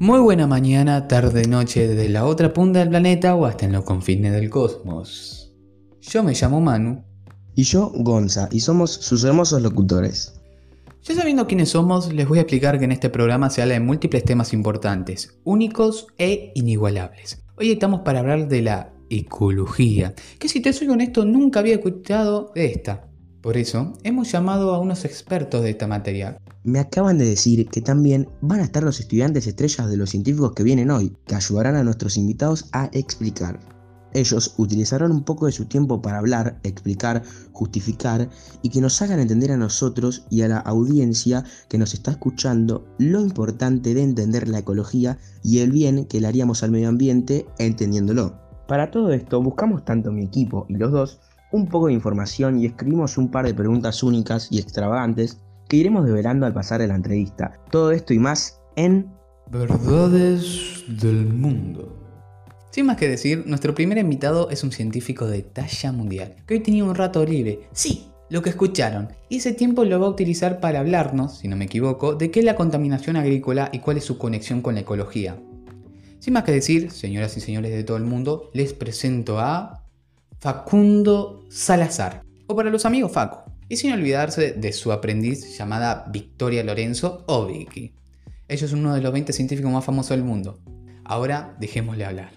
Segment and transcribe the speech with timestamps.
[0.00, 3.82] Muy buena mañana, tarde, noche desde la otra punta del planeta o hasta en los
[3.82, 5.52] confines del cosmos.
[6.00, 7.02] Yo me llamo Manu.
[7.56, 10.40] Y yo, Gonza, y somos sus hermosos locutores.
[11.02, 13.80] Ya sabiendo quiénes somos, les voy a explicar que en este programa se habla de
[13.80, 17.42] múltiples temas importantes, únicos e inigualables.
[17.56, 22.52] Hoy estamos para hablar de la ecología, que si te soy honesto nunca había escuchado
[22.54, 23.07] de esta.
[23.40, 27.80] Por eso, hemos llamado a unos expertos de esta materia, me acaban de decir que
[27.80, 31.76] también van a estar los estudiantes estrellas de los científicos que vienen hoy, que ayudarán
[31.76, 33.60] a nuestros invitados a explicar.
[34.12, 37.22] Ellos utilizarán un poco de su tiempo para hablar, explicar,
[37.52, 38.28] justificar
[38.62, 42.86] y que nos hagan entender a nosotros y a la audiencia que nos está escuchando
[42.98, 47.46] lo importante de entender la ecología y el bien que le haríamos al medio ambiente
[47.58, 48.38] entendiéndolo.
[48.66, 51.20] Para todo esto buscamos tanto mi equipo y los dos
[51.52, 56.04] un poco de información y escribimos un par de preguntas únicas y extravagantes que iremos
[56.04, 57.52] develando al pasar de la entrevista.
[57.70, 59.10] Todo esto y más en
[59.50, 61.94] Verdades del Mundo.
[62.70, 66.60] Sin más que decir, nuestro primer invitado es un científico de talla mundial, que hoy
[66.60, 67.60] tenía un rato libre.
[67.72, 69.08] Sí, lo que escucharon.
[69.30, 72.40] Y ese tiempo lo va a utilizar para hablarnos, si no me equivoco, de qué
[72.40, 75.38] es la contaminación agrícola y cuál es su conexión con la ecología.
[76.18, 79.87] Sin más que decir, señoras y señores de todo el mundo, les presento a
[80.40, 86.62] Facundo Salazar, o para los amigos Facu y sin olvidarse de su aprendiz llamada Victoria
[86.62, 87.92] Lorenzo o Vicky.
[88.46, 90.60] Ella es uno de los 20 científicos más famosos del mundo.
[91.04, 92.30] Ahora dejémosle hablar.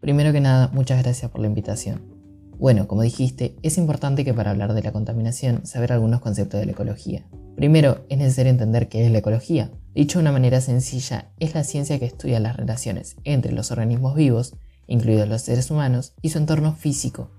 [0.00, 2.14] Primero que nada, muchas gracias por la invitación.
[2.58, 6.66] Bueno, como dijiste, es importante que para hablar de la contaminación saber algunos conceptos de
[6.66, 7.26] la ecología.
[7.56, 9.70] Primero, es necesario entender qué es la ecología.
[9.94, 14.14] Dicho de una manera sencilla, es la ciencia que estudia las relaciones entre los organismos
[14.14, 17.30] vivos, incluidos los seres humanos, y su entorno físico.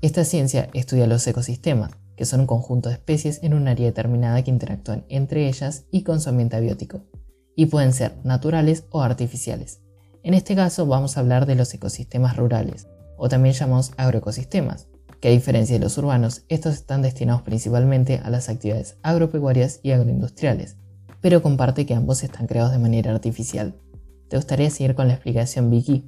[0.00, 4.42] Esta ciencia estudia los ecosistemas, que son un conjunto de especies en un área determinada
[4.42, 7.02] que interactúan entre ellas y con su ambiente abiótico,
[7.56, 9.80] y pueden ser naturales o artificiales.
[10.22, 14.88] En este caso vamos a hablar de los ecosistemas rurales, o también llamamos agroecosistemas,
[15.20, 19.92] que a diferencia de los urbanos, estos están destinados principalmente a las actividades agropecuarias y
[19.92, 20.76] agroindustriales,
[21.20, 23.76] pero comparte que ambos están creados de manera artificial.
[24.28, 26.04] ¿Te gustaría seguir con la explicación, Vicky?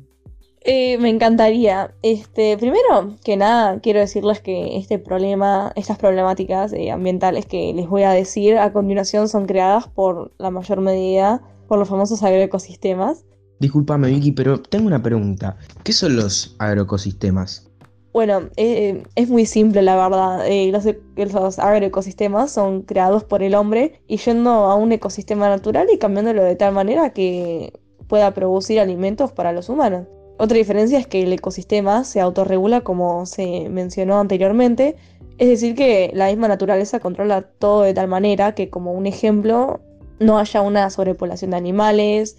[0.65, 1.93] Eh, me encantaría.
[2.03, 7.89] Este, primero que nada, quiero decirles que este problema, estas problemáticas eh, ambientales que les
[7.89, 13.25] voy a decir a continuación son creadas por la mayor medida por los famosos agroecosistemas.
[13.59, 15.57] Disculpame, Vicky, pero tengo una pregunta.
[15.83, 17.69] ¿Qué son los agroecosistemas?
[18.13, 20.45] Bueno, eh, es muy simple la verdad.
[20.71, 25.99] los, los, agroecosistemas son creados por el hombre y yendo a un ecosistema natural y
[25.99, 27.73] cambiándolo de tal manera que
[28.07, 30.07] pueda producir alimentos para los humanos.
[30.39, 34.97] Otra diferencia es que el ecosistema se autorregula como se mencionó anteriormente,
[35.39, 39.81] es decir, que la misma naturaleza controla todo de tal manera que, como un ejemplo,
[40.19, 42.37] no haya una sobrepoblación de animales.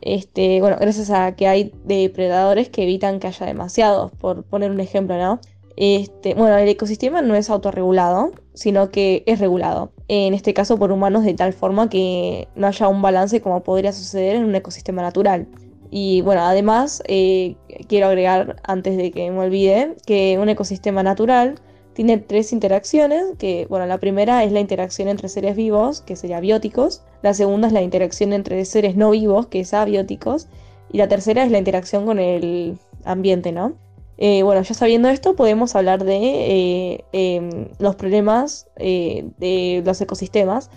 [0.00, 4.80] Este, bueno, gracias a que hay depredadores que evitan que haya demasiados, por poner un
[4.80, 5.40] ejemplo, ¿no?
[5.76, 9.92] Este, bueno, el ecosistema no es autorregulado, sino que es regulado.
[10.08, 13.92] En este caso por humanos de tal forma que no haya un balance como podría
[13.92, 15.48] suceder en un ecosistema natural.
[15.96, 17.54] Y bueno, además eh,
[17.86, 21.54] quiero agregar, antes de que me olvide, que un ecosistema natural
[21.92, 26.40] tiene tres interacciones, que bueno, la primera es la interacción entre seres vivos, que sería
[26.40, 30.48] bióticos, la segunda es la interacción entre seres no vivos, que es abióticos,
[30.90, 33.74] y la tercera es la interacción con el ambiente, ¿no?
[34.18, 40.70] Eh, bueno, ya sabiendo esto, podemos hablar de eh, em, los problemas de los ecosistemas.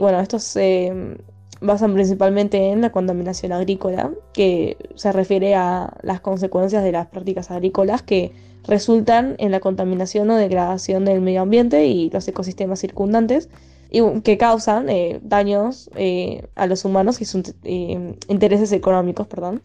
[0.00, 1.18] bueno, estos em,
[1.64, 7.50] basan principalmente en la contaminación agrícola, que se refiere a las consecuencias de las prácticas
[7.50, 8.32] agrícolas que
[8.66, 13.48] resultan en la contaminación o degradación del medio ambiente y los ecosistemas circundantes
[13.90, 19.26] y que causan eh, daños eh, a los humanos y sus eh, intereses económicos.
[19.26, 19.62] Perdón.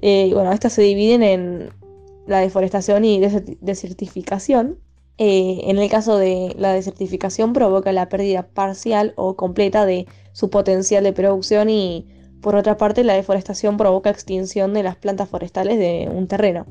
[0.00, 1.70] bueno, estas se dividen en
[2.26, 3.20] la deforestación y
[3.60, 4.78] desertificación.
[5.18, 11.02] En el caso de la desertificación provoca la pérdida parcial o completa de su potencial
[11.02, 12.06] de producción y
[12.40, 16.66] por otra parte la deforestación provoca extinción de las plantas forestales de un terreno.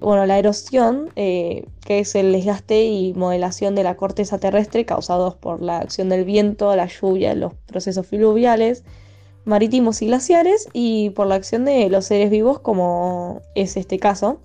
[0.00, 5.34] Bueno, la erosión, eh, que es el desgaste y modelación de la corteza terrestre causados
[5.34, 8.84] por la acción del viento, la lluvia, los procesos fluviales,
[9.44, 14.40] marítimos y glaciares, y por la acción de los seres vivos, como es este caso.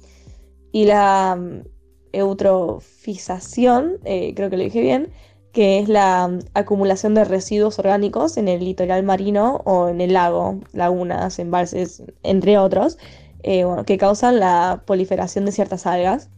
[0.71, 1.37] Y la
[2.13, 5.11] eutrofización, eh, creo que lo dije bien,
[5.51, 10.13] que es la mm, acumulación de residuos orgánicos en el litoral marino o en el
[10.13, 12.97] lago, lagunas, embalses, entre otros,
[13.43, 16.29] eh, que causan la proliferación de ciertas algas.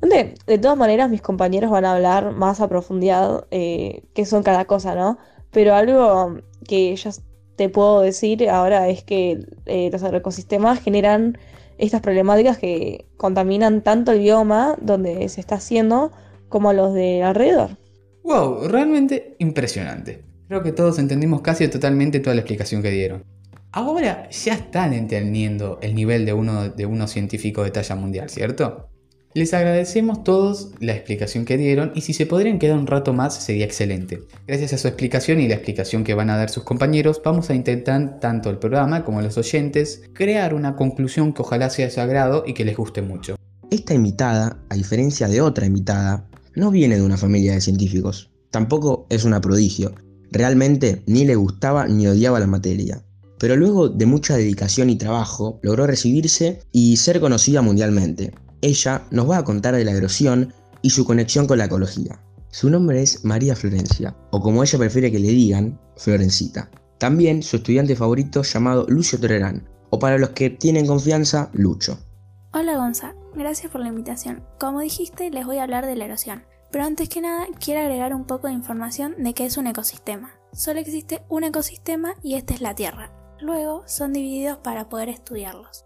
[0.00, 4.66] De todas maneras, mis compañeros van a hablar más a profundidad eh, qué son cada
[4.66, 5.16] cosa, ¿no?
[5.50, 7.10] Pero algo que ya
[7.56, 11.38] te puedo decir ahora es que eh, los agroecosistemas generan
[11.78, 16.12] estas problemáticas que contaminan tanto el bioma donde se está haciendo
[16.48, 17.78] como los de alrededor.
[18.22, 20.24] Wow, realmente impresionante.
[20.48, 23.24] Creo que todos entendimos casi totalmente toda la explicación que dieron.
[23.72, 28.88] Ahora ya están entendiendo el nivel de uno, de uno científico de talla mundial, ¿cierto?
[29.36, 33.34] Les agradecemos todos la explicación que dieron y si se podrían quedar un rato más
[33.34, 34.20] sería excelente.
[34.46, 37.54] Gracias a su explicación y la explicación que van a dar sus compañeros, vamos a
[37.56, 42.00] intentar, tanto el programa como los oyentes, crear una conclusión que ojalá sea de su
[42.00, 43.34] agrado y que les guste mucho.
[43.72, 48.30] Esta invitada, a diferencia de otra invitada, no viene de una familia de científicos.
[48.52, 49.96] Tampoco es una prodigio.
[50.30, 53.02] Realmente ni le gustaba ni odiaba la materia.
[53.40, 58.32] Pero luego de mucha dedicación y trabajo, logró recibirse y ser conocida mundialmente.
[58.64, 62.18] Ella nos va a contar de la erosión y su conexión con la ecología.
[62.48, 66.70] Su nombre es María Florencia, o como ella prefiere que le digan, Florencita.
[66.96, 71.98] También su estudiante favorito llamado Lucio Torerán, o para los que tienen confianza, Lucho.
[72.54, 74.42] Hola Gonza, gracias por la invitación.
[74.58, 76.44] Como dijiste, les voy a hablar de la erosión.
[76.70, 80.30] Pero antes que nada, quiero agregar un poco de información de qué es un ecosistema.
[80.54, 83.12] Solo existe un ecosistema y este es la Tierra.
[83.40, 85.83] Luego son divididos para poder estudiarlos.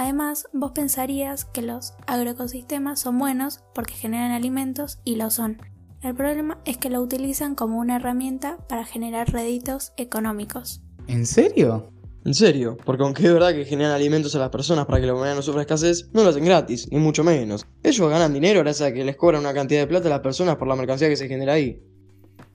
[0.00, 5.58] Además, vos pensarías que los agroecosistemas son buenos porque generan alimentos y lo son.
[6.00, 10.80] El problema es que lo utilizan como una herramienta para generar réditos económicos.
[11.06, 11.92] ¿En serio?
[12.24, 15.12] En serio, porque aunque es verdad que generan alimentos a las personas para que la
[15.12, 17.66] humanidad no sufra escasez, no lo hacen gratis, ni mucho menos.
[17.82, 20.56] Ellos ganan dinero gracias a que les cobran una cantidad de plata a las personas
[20.56, 21.78] por la mercancía que se genera ahí.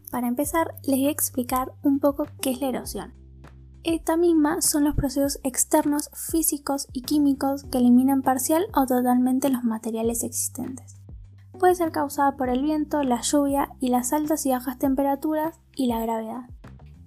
[0.10, 3.25] Para empezar, les voy a explicar un poco qué es la erosión.
[3.86, 9.64] Esta misma son los procesos externos físicos y químicos que eliminan parcial o totalmente los
[9.64, 11.00] materiales existentes.
[11.60, 15.86] Puede ser causada por el viento, la lluvia y las altas y bajas temperaturas y
[15.86, 16.50] la gravedad.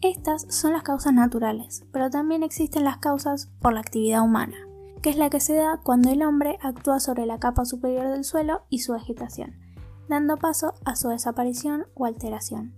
[0.03, 4.57] Estas son las causas naturales, pero también existen las causas por la actividad humana,
[5.03, 8.23] que es la que se da cuando el hombre actúa sobre la capa superior del
[8.23, 9.57] suelo y su vegetación,
[10.09, 12.73] dando paso a su desaparición o alteración.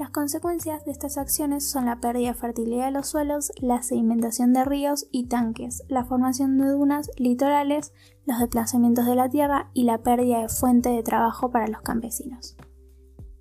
[0.00, 4.54] Las consecuencias de estas acciones son la pérdida de fertilidad de los suelos, la sedimentación
[4.54, 7.92] de ríos y tanques, la formación de dunas litorales,
[8.24, 12.56] los desplazamientos de la tierra y la pérdida de fuente de trabajo para los campesinos.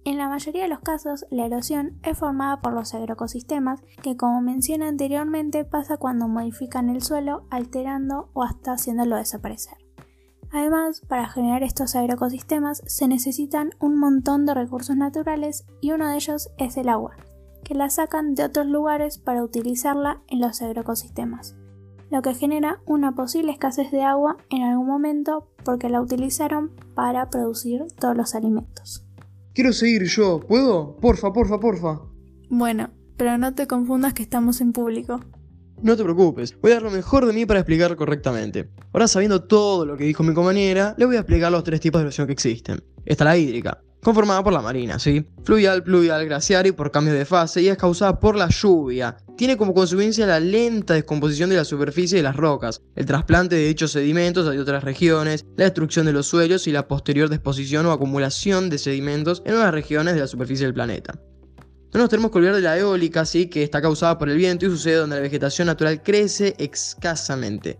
[0.04, 4.42] En la mayoría de los casos, la erosión es formada por los agroecosistemas, que como
[4.42, 9.78] mencioné anteriormente pasa cuando modifican el suelo, alterando o hasta haciéndolo desaparecer.
[10.52, 16.16] Además, para generar estos agroecosistemas se necesitan un montón de recursos naturales y uno de
[16.16, 17.16] ellos es el agua,
[17.64, 21.56] que la sacan de otros lugares para utilizarla en los agroecosistemas,
[22.10, 27.30] lo que genera una posible escasez de agua en algún momento porque la utilizaron para
[27.30, 29.06] producir todos los alimentos.
[29.54, 30.96] Quiero seguir yo, ¿puedo?
[30.98, 32.02] Porfa, porfa, porfa.
[32.50, 35.20] Bueno, pero no te confundas que estamos en público.
[35.82, 38.70] No te preocupes, voy a dar lo mejor de mí para explicar correctamente.
[38.92, 42.00] Ahora sabiendo todo lo que dijo mi compañera, le voy a explicar los tres tipos
[42.00, 42.84] de erosión que existen.
[43.06, 45.26] Está la hídrica, conformada por la marina, ¿sí?
[45.46, 49.16] Fluvial, pluvial, glaciar y por cambios de fase y es causada por la lluvia.
[49.38, 53.68] Tiene como consecuencia la lenta descomposición de la superficie de las rocas, el trasplante de
[53.68, 57.94] dichos sedimentos a otras regiones, la destrucción de los suelos y la posterior disposición o
[57.94, 61.18] acumulación de sedimentos en nuevas regiones de la superficie del planeta.
[61.92, 63.48] No nos tenemos que olvidar de la eólica, ¿sí?
[63.48, 67.80] que está causada por el viento y sucede donde la vegetación natural crece escasamente.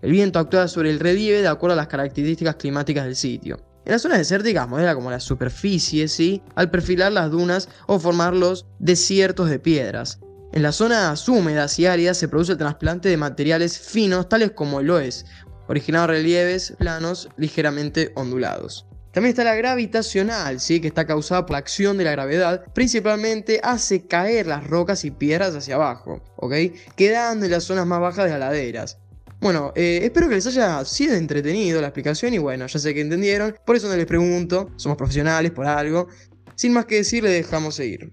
[0.00, 3.60] El viento actúa sobre el relieve de acuerdo a las características climáticas del sitio.
[3.84, 6.06] En las zonas desérticas modela como la superficie,
[6.54, 10.20] al perfilar las dunas o formar los desiertos de piedras.
[10.52, 14.78] En las zonas húmedas y áridas se produce el trasplante de materiales finos tales como
[14.78, 15.26] el loess,
[15.66, 18.86] originando relieves planos ligeramente ondulados.
[19.18, 20.80] También está la gravitacional, ¿sí?
[20.80, 25.10] que está causada por la acción de la gravedad, principalmente hace caer las rocas y
[25.10, 26.54] piedras hacia abajo, ¿ok?
[26.94, 28.98] quedando en las zonas más bajas de las laderas.
[29.40, 33.00] Bueno, eh, espero que les haya sido entretenido la explicación y bueno, ya sé que
[33.00, 36.06] entendieron, por eso no les pregunto, somos profesionales por algo.
[36.54, 38.10] Sin más que decir, le dejamos seguir.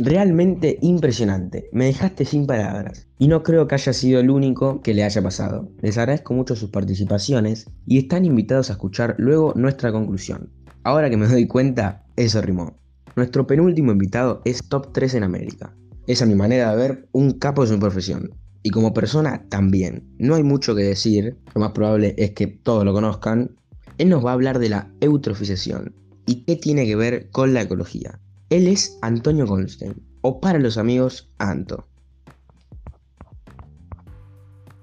[0.00, 3.08] Realmente impresionante, me dejaste sin palabras.
[3.18, 5.72] Y no creo que haya sido el único que le haya pasado.
[5.80, 10.52] Les agradezco mucho sus participaciones y están invitados a escuchar luego nuestra conclusión.
[10.84, 12.78] Ahora que me doy cuenta, eso rimó.
[13.16, 15.74] Nuestro penúltimo invitado es top 3 en América.
[16.06, 18.30] Es a mi manera de ver un capo de su profesión.
[18.62, 20.14] Y como persona también.
[20.18, 23.56] No hay mucho que decir, lo más probable es que todos lo conozcan.
[23.98, 27.62] Él nos va a hablar de la eutrofización y qué tiene que ver con la
[27.62, 28.20] ecología.
[28.50, 31.86] Él es Antonio Goldstein, o para los amigos, Anto.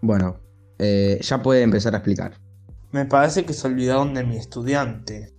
[0.01, 0.39] Bueno,
[0.77, 2.39] eh, ya puede empezar a explicar.
[2.91, 5.33] Me parece que se olvidaron de mi estudiante.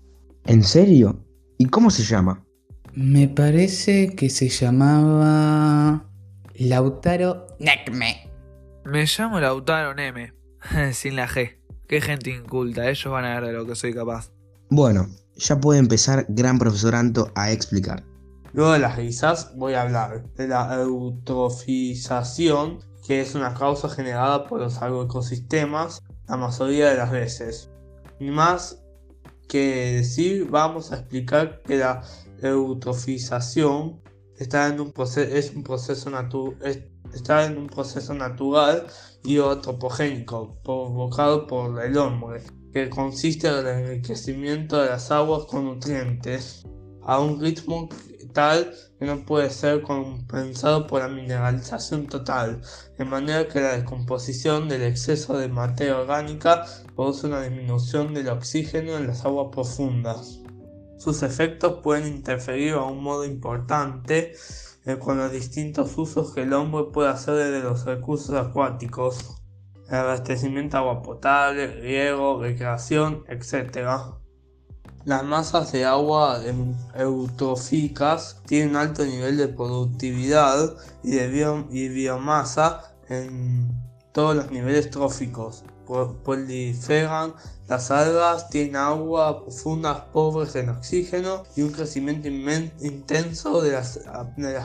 [0.45, 1.25] ¿En serio?
[1.57, 2.45] ¿Y cómo se llama?
[2.95, 6.11] Me parece que se llamaba
[6.55, 8.31] Lautaro Necme.
[8.85, 10.33] Me llamo Lautaro Neme,
[10.93, 11.59] sin la G.
[11.87, 14.33] Qué gente inculta, ellos van a ver de lo que soy capaz.
[14.69, 15.07] Bueno,
[15.37, 18.03] ya puede empezar Gran Profesor Anto a explicar.
[18.57, 24.47] Luego de las risas voy a hablar de la eutrofización, que es una causa generada
[24.47, 27.71] por los agroecosistemas la mayoría de las veces.
[28.19, 28.83] Ni más
[29.47, 32.01] que decir, vamos a explicar que la
[32.41, 34.01] eutrofización
[34.39, 36.11] está en un proceso, es un proceso
[37.13, 38.87] está en un proceso natural
[39.23, 45.67] y antropogénico provocado por el hombre, que consiste en el enriquecimiento de las aguas con
[45.67, 46.67] nutrientes
[47.03, 47.91] a un ritmo
[48.99, 52.61] que no puede ser compensado por la mineralización total,
[52.99, 58.99] de manera que la descomposición del exceso de materia orgánica produce una disminución del oxígeno
[58.99, 60.41] en las aguas profundas.
[60.99, 64.35] Sus efectos pueden interferir a un modo importante
[64.85, 69.43] eh, con los distintos usos que el hombre puede hacer de los recursos acuáticos,
[69.89, 74.17] el abastecimiento de agua potable, riego, recreación, etc.
[75.07, 76.41] Las masas de agua
[76.97, 81.29] eutróficas tienen alto nivel de productividad y de
[81.91, 83.71] biomasa en
[84.11, 85.63] todos los niveles tróficos.
[86.25, 87.35] Proliferan
[87.69, 94.01] las algas, tienen agua profundas pobres en oxígeno y un crecimiento intenso de las,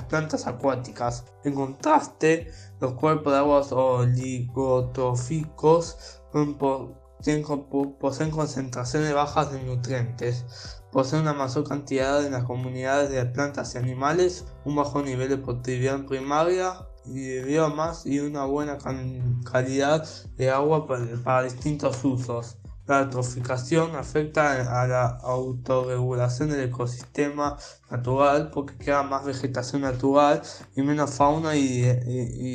[0.09, 1.23] plantas acuáticas.
[1.43, 6.19] En contraste, los cuerpos de aguas oligotróficos
[7.99, 10.45] poseen concentraciones bajas de nutrientes,
[10.91, 15.37] poseen una mayor cantidad en las comunidades de plantas y animales, un bajo nivel de
[15.37, 16.73] productividad primaria
[17.05, 18.77] y de biomas y una buena
[19.49, 20.87] calidad de agua
[21.23, 22.57] para distintos usos.
[22.87, 27.57] La eutroficación afecta a la autorregulación del ecosistema
[27.89, 30.41] natural porque queda más vegetación natural
[30.75, 31.83] y menos fauna y,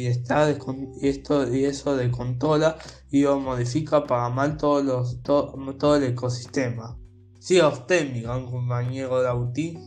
[0.06, 2.76] está esto, y eso descontrola
[3.11, 6.99] y o modifica para mal todos los, todo el ecosistema.
[7.38, 9.78] Siga usted, mi gran compañero Lauti.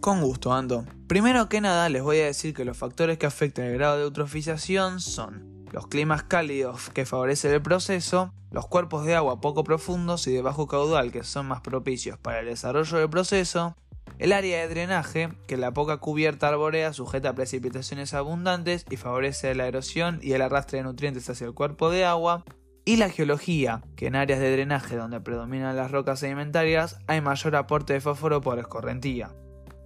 [0.00, 0.84] Con gusto, Ando.
[1.06, 4.04] Primero que nada, les voy a decir que los factores que afectan el grado de
[4.04, 10.26] eutrofización son los climas cálidos que favorecen el proceso, los cuerpos de agua poco profundos
[10.26, 13.76] y de bajo caudal que son más propicios para el desarrollo del proceso,
[14.18, 19.54] el área de drenaje, que la poca cubierta arborea sujeta a precipitaciones abundantes y favorece
[19.54, 22.44] la erosión y el arrastre de nutrientes hacia el cuerpo de agua,
[22.84, 27.54] y la geología, que en áreas de drenaje donde predominan las rocas sedimentarias hay mayor
[27.54, 29.30] aporte de fósforo por escorrentía.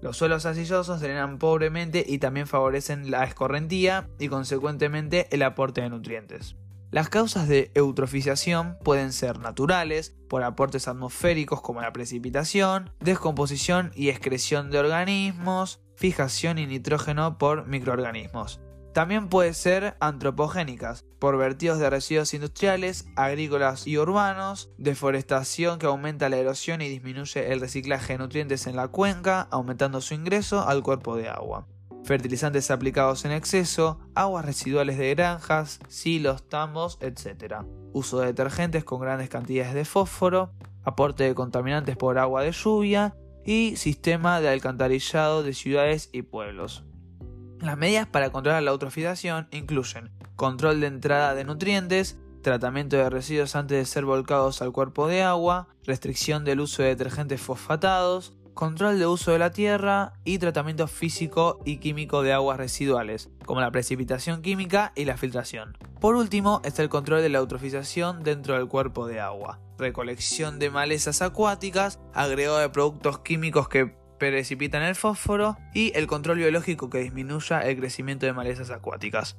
[0.03, 5.91] Los suelos arcillosos drenan pobremente y también favorecen la escorrentía y consecuentemente el aporte de
[5.91, 6.57] nutrientes.
[6.91, 14.09] Las causas de eutrofización pueden ser naturales, por aportes atmosféricos como la precipitación, descomposición y
[14.09, 18.61] excreción de organismos, fijación y nitrógeno por microorganismos.
[18.93, 26.29] También puede ser antropogénicas, por vertidos de residuos industriales, agrícolas y urbanos, deforestación que aumenta
[26.29, 30.83] la erosión y disminuye el reciclaje de nutrientes en la cuenca, aumentando su ingreso al
[30.83, 31.69] cuerpo de agua.
[32.03, 37.59] Fertilizantes aplicados en exceso, aguas residuales de granjas, silos, tambos, etc.
[37.93, 40.51] Uso de detergentes con grandes cantidades de fósforo,
[40.83, 43.15] aporte de contaminantes por agua de lluvia
[43.45, 46.83] y sistema de alcantarillado de ciudades y pueblos.
[47.61, 53.57] Las medidas para controlar la eutrofización incluyen control de entrada de nutrientes, tratamiento de residuos
[53.57, 58.99] antes de ser volcados al cuerpo de agua, restricción del uso de detergentes fosfatados, control
[58.99, 63.71] de uso de la tierra y tratamiento físico y químico de aguas residuales, como la
[63.71, 65.77] precipitación química y la filtración.
[66.01, 70.71] Por último está el control de la eutrofización dentro del cuerpo de agua, recolección de
[70.71, 76.99] malezas acuáticas, agregado de productos químicos que precipitan el fósforo y el control biológico que
[76.99, 79.37] disminuya el crecimiento de malezas acuáticas.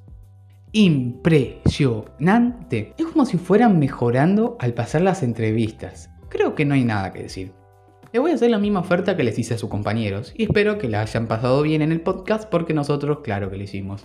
[0.76, 2.94] Impresionante.
[2.98, 6.10] Es como si fueran mejorando al pasar las entrevistas.
[6.28, 7.52] Creo que no hay nada que decir.
[8.12, 10.76] Le voy a hacer la misma oferta que les hice a sus compañeros y espero
[10.76, 14.04] que la hayan pasado bien en el podcast porque nosotros claro que lo hicimos.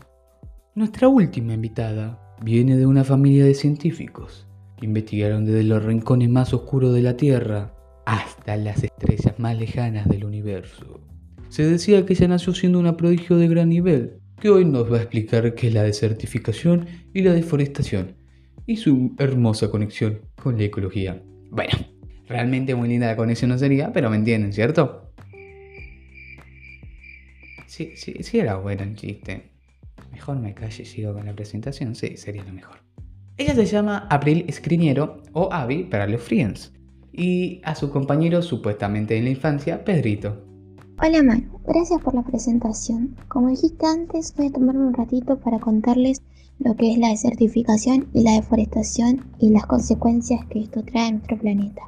[0.75, 4.45] Nuestra última invitada viene de una familia de científicos
[4.77, 7.73] que investigaron desde los rincones más oscuros de la Tierra
[8.05, 11.01] hasta las estrellas más lejanas del universo.
[11.47, 14.97] Se decía que ella nació siendo una prodigio de gran nivel, que hoy nos va
[14.97, 18.15] a explicar qué es la desertificación y la deforestación,
[18.65, 21.21] y su hermosa conexión con la ecología.
[21.51, 21.73] Bueno,
[22.27, 25.11] realmente muy linda la conexión no sería, pero me entienden, ¿cierto?
[27.67, 29.51] Sí, sí, sí era bueno el chiste.
[30.11, 32.77] Mejor me calle y sigo con la presentación, sí, sería lo mejor.
[33.37, 36.73] Ella se llama April Escriniero o Abby para los Friends
[37.11, 40.45] y a su compañero supuestamente en la infancia, Pedrito.
[41.01, 43.15] Hola Manu, Gracias por la presentación.
[43.27, 46.21] Como dijiste antes, voy a tomarme un ratito para contarles
[46.59, 51.11] lo que es la desertificación y la deforestación y las consecuencias que esto trae a
[51.11, 51.81] nuestro planeta.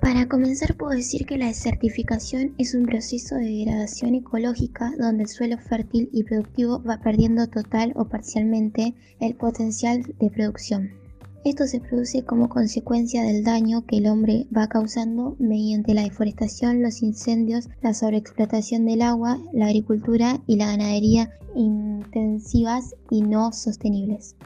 [0.00, 5.28] Para comenzar puedo decir que la desertificación es un proceso de degradación ecológica donde el
[5.28, 11.01] suelo fértil y productivo va perdiendo total o parcialmente el potencial de producción.
[11.44, 16.82] Esto se produce como consecuencia del daño que el hombre va causando mediante la deforestación,
[16.82, 24.36] los incendios, la sobreexplotación del agua, la agricultura y la ganadería intensivas y no sostenibles.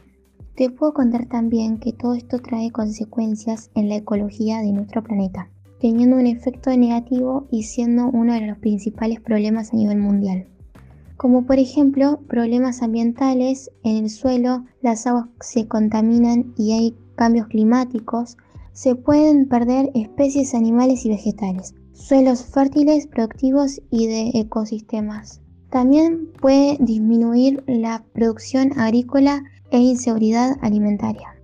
[0.54, 5.50] Te puedo contar también que todo esto trae consecuencias en la ecología de nuestro planeta,
[5.78, 10.46] teniendo un efecto negativo y siendo uno de los principales problemas a nivel mundial
[11.16, 17.46] como por ejemplo problemas ambientales en el suelo, las aguas se contaminan y hay cambios
[17.48, 18.36] climáticos,
[18.72, 25.40] se pueden perder especies animales y vegetales, suelos fértiles, productivos y de ecosistemas.
[25.70, 31.34] También puede disminuir la producción agrícola e inseguridad alimentaria.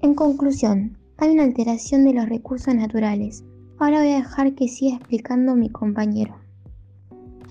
[0.00, 3.44] En conclusión, hay una alteración de los recursos naturales.
[3.78, 6.41] Ahora voy a dejar que siga explicando mi compañero.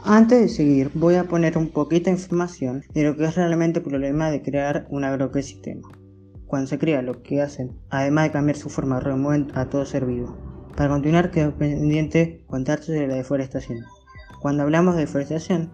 [0.03, 3.79] Antes de seguir, voy a poner un poquito de información de lo que es realmente
[3.79, 5.87] el problema de crear un agroecosistema.
[6.47, 10.07] Cuando se crea lo que hacen, además de cambiar su forma, remueven a todo ser
[10.07, 10.35] vivo.
[10.75, 13.85] Para continuar, quedo pendiente contarte sobre la deforestación.
[14.41, 15.71] Cuando hablamos de deforestación,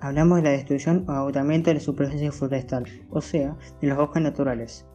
[0.00, 4.22] hablamos de la destrucción o agotamiento de la superficie forestal, o sea, de los bosques
[4.22, 4.86] naturales.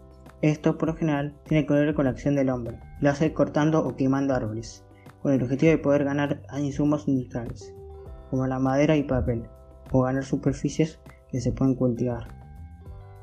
[0.43, 2.79] Esto, por lo general, tiene que ver con la acción del hombre.
[3.01, 4.85] Lo hace cortando o quemando árboles,
[5.23, 7.73] con el objetivo de poder ganar insumos industriales
[8.29, 9.43] como la madera y papel,
[9.91, 12.27] o ganar superficies que se pueden cultivar.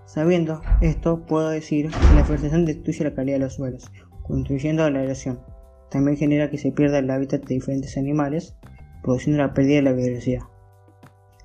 [0.06, 3.90] Sabiendo esto, puedo decir que la deforestación destruye la calidad de los suelos,
[4.22, 5.40] contribuyendo a la erosión.
[5.90, 8.56] También genera que se pierda el hábitat de diferentes animales,
[9.02, 10.42] produciendo la pérdida de la biodiversidad.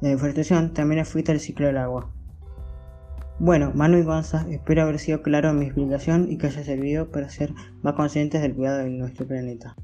[0.01, 2.11] La deforestación también afecta el ciclo del agua.
[3.37, 7.09] Bueno, Manu y Gonza, espero haber sido claro en mi explicación y que haya servido
[7.09, 9.75] para ser más conscientes del cuidado de nuestro planeta.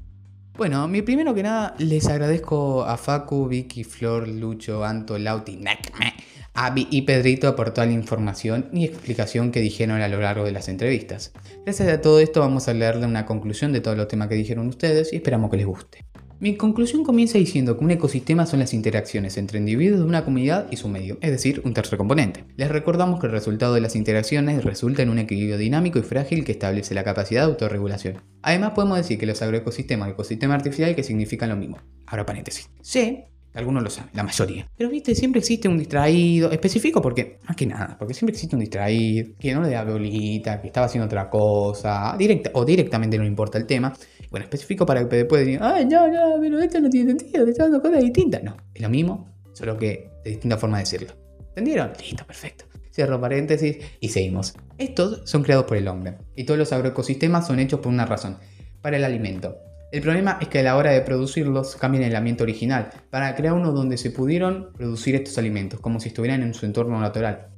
[0.56, 6.14] Bueno, mi primero que nada les agradezco a Facu, Vicky, Flor, Lucho, Anto, Lauti, Necme,
[6.54, 10.52] Abby y Pedrito por toda la información y explicación que dijeron a lo largo de
[10.52, 11.32] las entrevistas.
[11.66, 14.66] Gracias a todo esto vamos a leerle una conclusión de todos los temas que dijeron
[14.66, 16.06] ustedes y esperamos que les guste.
[16.38, 20.66] Mi conclusión comienza diciendo que un ecosistema son las interacciones entre individuos de una comunidad
[20.70, 22.44] y su medio, es decir, un tercer componente.
[22.56, 26.44] Les recordamos que el resultado de las interacciones resulta en un equilibrio dinámico y frágil
[26.44, 28.20] que establece la capacidad de autorregulación.
[28.42, 31.78] Además, podemos decir que los agroecosistemas y ecosistemas artificiales que significan lo mismo.
[32.06, 32.68] Ahora paréntesis.
[32.82, 34.68] Sé algunos lo saben, la mayoría.
[34.76, 38.60] Pero viste, siempre existe un distraído, específico porque, más que nada, porque siempre existe un
[38.60, 43.24] distraído, que no le da bolita, que estaba haciendo otra cosa, directa, o directamente no
[43.24, 43.94] importa el tema.
[44.30, 47.50] Bueno, específico para que después digan, ay, no, no, pero esto no tiene sentido, te
[47.50, 48.42] está dando cosas distintas.
[48.42, 51.12] No, es lo mismo, solo que de distinta forma de decirlo.
[51.48, 51.92] ¿Entendieron?
[51.98, 52.66] Listo, perfecto.
[52.92, 54.54] Cierro paréntesis y seguimos.
[54.76, 58.36] Estos son creados por el hombre y todos los agroecosistemas son hechos por una razón,
[58.82, 59.56] para el alimento.
[59.92, 63.54] El problema es que a la hora de producirlos cambian el ambiente original para crear
[63.54, 67.48] uno donde se pudieron producir estos alimentos, como si estuvieran en su entorno natural.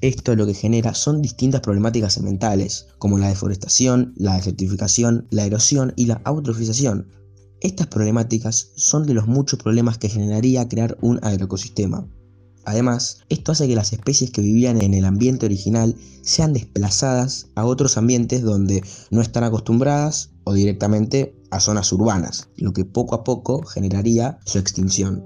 [0.00, 5.92] Esto lo que genera son distintas problemáticas ambientales, como la deforestación, la desertificación, la erosión
[5.94, 7.06] y la eutrofización.
[7.60, 12.08] Estas problemáticas son de los muchos problemas que generaría crear un agroecosistema.
[12.64, 17.64] Además, esto hace que las especies que vivían en el ambiente original sean desplazadas a
[17.64, 23.24] otros ambientes donde no están acostumbradas o directamente a zonas urbanas, lo que poco a
[23.24, 25.24] poco generaría su extinción.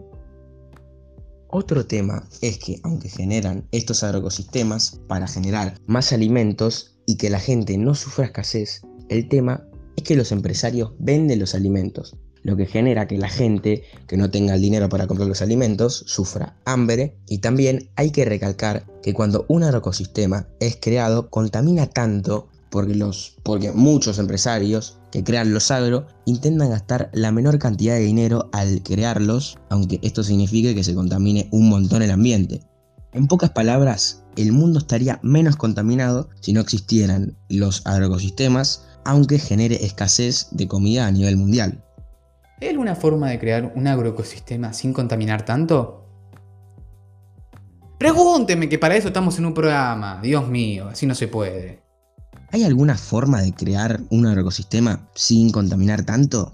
[1.49, 7.39] Otro tema es que aunque generan estos agroecosistemas para generar más alimentos y que la
[7.39, 9.65] gente no sufra escasez, el tema
[9.97, 14.31] es que los empresarios venden los alimentos, lo que genera que la gente que no
[14.31, 19.15] tenga el dinero para comprar los alimentos sufra hambre y también hay que recalcar que
[19.15, 25.71] cuando un agroecosistema es creado contamina tanto porque, los, porque muchos empresarios que crean los
[25.71, 30.93] agro intentan gastar la menor cantidad de dinero al crearlos, aunque esto signifique que se
[30.93, 32.63] contamine un montón el ambiente.
[33.13, 39.85] En pocas palabras, el mundo estaría menos contaminado si no existieran los agroecosistemas, aunque genere
[39.85, 41.81] escasez de comida a nivel mundial.
[42.61, 46.09] ¿Hay alguna forma de crear un agroecosistema sin contaminar tanto?
[48.01, 50.19] Pregúnteme que para eso estamos en un programa.
[50.21, 51.84] Dios mío, así no se puede.
[52.55, 56.53] ¿Hay alguna forma de crear un ecosistema sin contaminar tanto?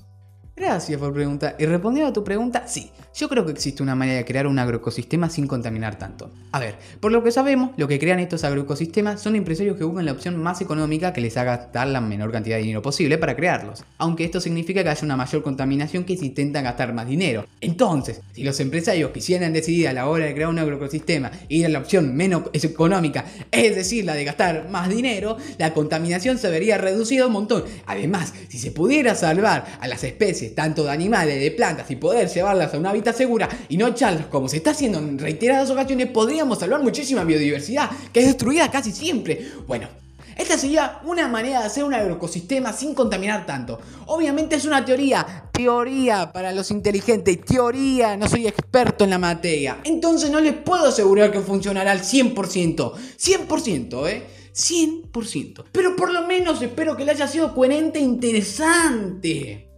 [0.56, 1.56] Gracias por preguntar.
[1.58, 2.90] Y respondiendo a tu pregunta, sí.
[3.14, 6.30] Yo creo que existe una manera de crear un agroecosistema sin contaminar tanto.
[6.52, 10.06] A ver, por lo que sabemos, lo que crean estos agroecosistemas son empresarios que buscan
[10.06, 13.34] la opción más económica que les haga dar la menor cantidad de dinero posible para
[13.34, 13.84] crearlos.
[13.98, 17.46] Aunque esto significa que haya una mayor contaminación que si intentan gastar más dinero.
[17.60, 21.68] Entonces, si los empresarios quisieran decidir a la hora de crear un agroecosistema ir a
[21.68, 26.78] la opción menos económica, es decir, la de gastar más dinero, la contaminación se vería
[26.78, 27.64] reducida un montón.
[27.86, 32.28] Además, si se pudiera salvar a las especies, tanto de animales, de plantas, y poder
[32.28, 36.08] llevarlas a una hábitat segura y no echarlas como se está haciendo en reiteradas ocasiones,
[36.08, 39.50] podríamos salvar muchísima biodiversidad, que es destruida casi siempre.
[39.66, 39.88] Bueno,
[40.36, 43.78] esta sería una manera de hacer un agroecosistema sin contaminar tanto.
[44.06, 49.78] Obviamente es una teoría, teoría para los inteligentes, teoría, no soy experto en la materia.
[49.84, 52.34] Entonces no les puedo asegurar que funcionará al 100%.
[52.34, 54.22] 100%, ¿eh?
[54.54, 55.64] 100%.
[55.72, 59.69] Pero por lo menos espero que le haya sido coherente e interesante.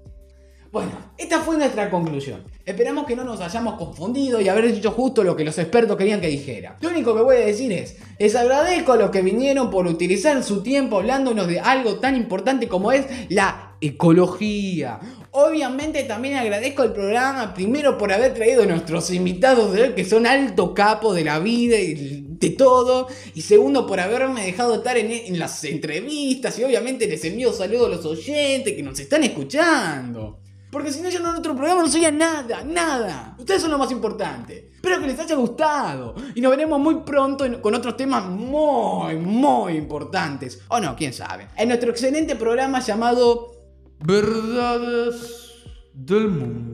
[0.73, 2.45] Bueno, esta fue nuestra conclusión.
[2.65, 6.23] Esperamos que no nos hayamos confundido y haber dicho justo lo que los expertos querían
[6.23, 6.79] que dijera.
[6.81, 10.43] Lo único que voy a decir es, les agradezco a los que vinieron por utilizar
[10.43, 14.99] su tiempo hablándonos de algo tan importante como es la ecología.
[15.33, 20.07] Obviamente también agradezco al programa primero por haber traído a nuestros invitados de hoy que
[20.07, 23.09] son alto capo de la vida y de todo.
[23.35, 27.89] Y segundo por haberme dejado estar en, en las entrevistas y obviamente les envío saludos
[27.89, 30.39] a los oyentes que nos están escuchando.
[30.73, 33.37] Porque si no, yo en otro programa no sería nada, nada.
[33.39, 34.71] Ustedes son lo más importante.
[34.75, 36.15] Espero que les haya gustado.
[36.35, 40.63] Y nos veremos muy pronto con otros temas muy, muy importantes.
[40.69, 41.49] O no, quién sabe.
[41.59, 43.53] En nuestro excelente programa llamado
[44.01, 45.53] Verdades
[45.93, 46.72] del Mundo.